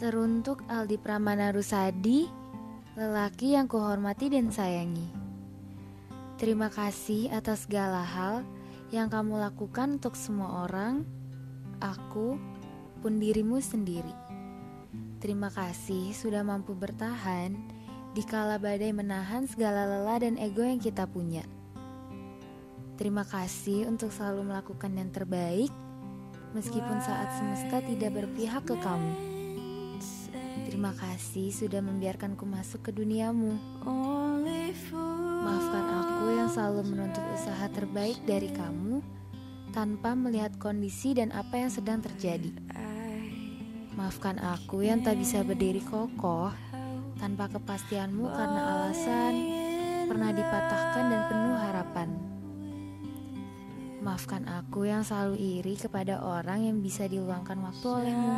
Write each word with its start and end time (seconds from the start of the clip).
Teruntuk 0.00 0.64
Aldi 0.64 0.96
Pramana 0.96 1.52
Rusadi, 1.52 2.24
lelaki 2.96 3.52
yang 3.52 3.68
kuhormati 3.68 4.32
dan 4.32 4.48
sayangi. 4.48 5.04
Terima 6.40 6.72
kasih 6.72 7.28
atas 7.28 7.68
segala 7.68 8.00
hal 8.00 8.40
yang 8.96 9.12
kamu 9.12 9.36
lakukan 9.36 10.00
untuk 10.00 10.16
semua 10.16 10.64
orang, 10.64 11.04
aku, 11.84 12.40
pun 13.04 13.20
dirimu 13.20 13.60
sendiri. 13.60 14.16
Terima 15.20 15.52
kasih 15.52 16.16
sudah 16.16 16.40
mampu 16.40 16.72
bertahan 16.72 17.52
di 18.16 18.24
kala 18.24 18.56
badai 18.56 18.96
menahan 18.96 19.44
segala 19.44 19.84
lelah 19.84 20.24
dan 20.24 20.40
ego 20.40 20.64
yang 20.64 20.80
kita 20.80 21.04
punya. 21.04 21.44
Terima 22.96 23.28
kasih 23.28 23.84
untuk 23.84 24.08
selalu 24.16 24.48
melakukan 24.48 24.96
yang 24.96 25.12
terbaik, 25.12 25.68
meskipun 26.56 27.04
saat 27.04 27.36
semesta 27.36 27.84
tidak 27.84 28.16
berpihak 28.16 28.64
ke 28.64 28.80
kamu. 28.80 29.39
Terima 30.68 30.92
kasih 30.96 31.54
sudah 31.54 31.80
membiarkanku 31.80 32.44
masuk 32.44 32.88
ke 32.88 32.90
duniamu. 32.90 33.56
Maafkan 35.40 35.84
aku 35.88 36.24
yang 36.36 36.50
selalu 36.52 36.92
menuntut 36.92 37.24
usaha 37.32 37.66
terbaik 37.72 38.20
dari 38.28 38.52
kamu 38.52 39.00
tanpa 39.70 40.18
melihat 40.18 40.52
kondisi 40.58 41.14
dan 41.14 41.30
apa 41.30 41.56
yang 41.56 41.70
sedang 41.70 42.02
terjadi. 42.02 42.52
Maafkan 43.94 44.36
aku 44.40 44.84
yang 44.84 45.00
tak 45.00 45.16
bisa 45.16 45.44
berdiri 45.46 45.80
kokoh 45.84 46.50
tanpa 47.20 47.52
kepastianmu 47.52 48.26
karena 48.32 48.60
alasan 48.80 49.34
pernah 50.08 50.32
dipatahkan 50.32 51.04
dan 51.06 51.22
penuh 51.28 51.58
harapan. 51.58 52.08
Maafkan 54.00 54.48
aku 54.48 54.88
yang 54.88 55.04
selalu 55.04 55.36
iri 55.36 55.76
kepada 55.76 56.24
orang 56.24 56.64
yang 56.64 56.80
bisa 56.80 57.04
diluangkan 57.04 57.60
waktu 57.60 57.86
olehmu. 57.86 58.34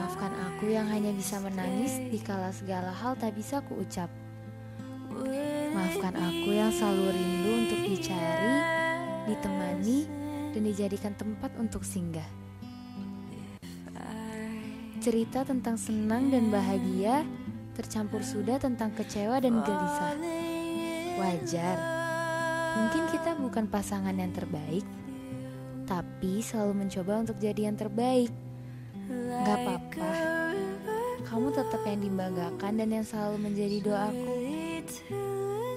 Maafkan 0.00 0.32
aku 0.32 0.72
yang 0.72 0.88
hanya 0.88 1.12
bisa 1.12 1.36
menangis 1.44 2.00
di 2.08 2.16
kala 2.24 2.48
segala 2.56 2.88
hal 2.88 3.20
tak 3.20 3.36
bisa 3.36 3.60
kuucap. 3.60 4.08
Maafkan 5.76 6.16
aku 6.16 6.56
yang 6.56 6.72
selalu 6.72 7.12
rindu 7.12 7.50
untuk 7.68 7.80
dicari, 7.84 8.56
ditemani, 9.28 9.98
dan 10.56 10.62
dijadikan 10.64 11.12
tempat 11.20 11.52
untuk 11.60 11.84
singgah. 11.84 12.24
Cerita 15.04 15.44
tentang 15.44 15.76
senang 15.76 16.32
dan 16.32 16.48
bahagia 16.48 17.20
tercampur 17.76 18.24
sudah 18.24 18.56
tentang 18.56 18.96
kecewa 18.96 19.36
dan 19.36 19.60
gelisah. 19.60 20.16
Wajar, 21.20 21.76
mungkin 22.80 23.04
kita 23.12 23.36
bukan 23.36 23.68
pasangan 23.68 24.16
yang 24.16 24.32
terbaik, 24.32 24.84
tapi 25.84 26.40
selalu 26.40 26.88
mencoba 26.88 27.20
untuk 27.20 27.36
jadi 27.36 27.68
yang 27.68 27.76
terbaik. 27.76 28.32
Tetap 31.50 31.82
yang 31.82 31.98
dibanggakan 31.98 32.78
dan 32.78 32.88
yang 32.94 33.02
selalu 33.02 33.50
menjadi 33.50 33.82
doaku 33.82 34.34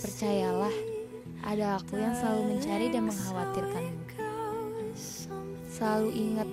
Percayalah 0.00 0.72
Ada 1.44 1.76
aku 1.76 2.00
yang 2.00 2.16
selalu 2.16 2.56
mencari 2.56 2.88
dan 2.88 3.04
mengkhawatirkanmu. 3.04 4.04
Selalu 5.68 6.08
ingat 6.16 6.48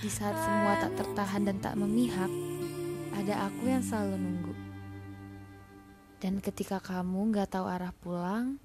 Di 0.00 0.08
saat 0.08 0.40
semua 0.40 0.72
tak 0.80 1.04
tertahan 1.04 1.44
dan 1.44 1.60
tak 1.60 1.76
memihak 1.76 2.32
Ada 3.12 3.52
aku 3.52 3.68
yang 3.68 3.84
selalu 3.84 4.16
nunggu. 4.16 4.54
Dan 6.24 6.40
ketika 6.40 6.80
kamu 6.80 7.28
gak 7.36 7.60
tahu 7.60 7.68
arah 7.68 7.92
pulang 7.92 8.56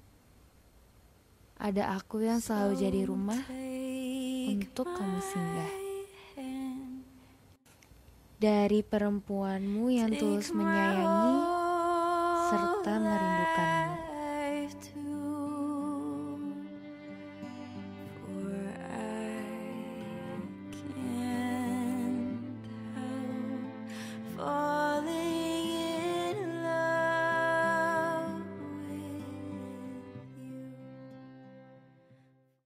Ada 1.60 2.00
aku 2.00 2.24
yang 2.24 2.40
selalu 2.40 2.80
jadi 2.80 3.04
rumah 3.04 3.44
Untuk 4.48 4.88
kamu 4.88 5.20
singgah 5.20 5.89
dari 8.40 8.80
perempuanmu 8.80 9.92
yang 9.92 10.16
tulus 10.16 10.48
menyayangi 10.56 11.36
serta 12.48 12.94
merindukanmu. 12.96 14.09